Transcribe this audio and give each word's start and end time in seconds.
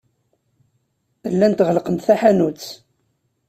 Llant 1.33 1.63
ɣellqent 1.67 2.05
taḥanut. 2.07 2.63